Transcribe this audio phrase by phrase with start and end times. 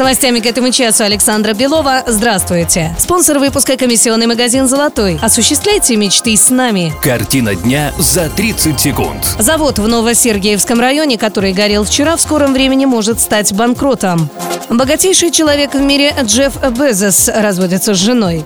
[0.00, 2.04] С новостями к этому часу Александра Белова.
[2.06, 2.96] Здравствуйте.
[2.98, 5.18] Спонсор выпуска комиссионный магазин «Золотой».
[5.20, 6.90] Осуществляйте мечты с нами.
[7.02, 9.22] Картина дня за 30 секунд.
[9.38, 14.30] Завод в Новосергиевском районе, который горел вчера, в скором времени может стать банкротом.
[14.70, 18.42] Богатейший человек в мире Джефф Безос разводится с женой.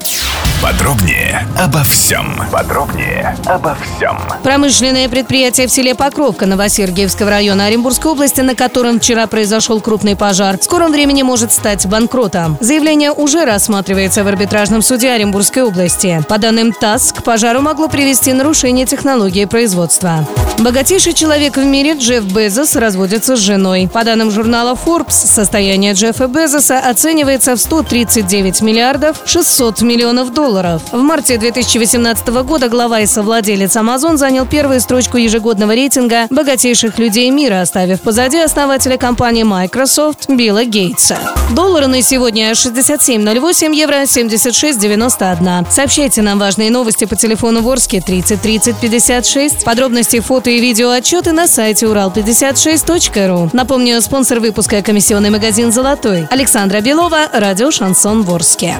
[0.64, 2.41] Подробнее обо всем.
[2.50, 4.18] Подробнее обо всем.
[4.42, 10.59] Промышленное предприятие в селе Покровка Новосергиевского района Оренбургской области, на котором вчера произошел крупный пожар,
[10.59, 12.56] в скором времени может стать банкротом.
[12.62, 16.24] Заявление уже рассматривается в арбитражном суде Оренбургской области.
[16.30, 20.26] По данным ТАСС, к пожару могло привести нарушение технологии производства.
[20.59, 23.90] Богатейший человек в мире Джефф Безос разводится с женой.
[23.92, 30.83] По данным журнала Forbes, состояние Джеффа Безоса оценивается в 139 миллиардов 600 миллионов долларов.
[30.93, 37.30] В марте 2018 года глава и совладелец Amazon занял первую строчку ежегодного рейтинга богатейших людей
[37.30, 41.19] мира, оставив позади основателя компании Microsoft Билла Гейтса.
[41.51, 45.71] Доллары на сегодня 67.08, евро 76.91.
[45.71, 49.65] Сообщайте нам важные новости по телефону Ворске 30 30 56.
[49.65, 53.51] Подробности, фото и видео отчеты на сайте урал56.ру.
[53.52, 56.29] Напомню, спонсор выпуска комиссионный магазин «Золотой».
[56.30, 58.77] Александра Белова, радио «Шансон Ворске».